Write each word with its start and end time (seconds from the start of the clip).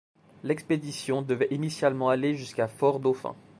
L'expédition 0.43 1.21
devait 1.21 1.49
initialement 1.51 2.09
aller 2.09 2.33
jusqu'à 2.33 2.67
Fort 2.67 2.99
Dauphin. 2.99 3.35